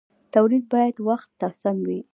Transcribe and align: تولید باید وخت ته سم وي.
تولید 0.33 0.63
باید 0.73 0.95
وخت 1.07 1.29
ته 1.39 1.47
سم 1.61 1.77
وي. 1.87 1.99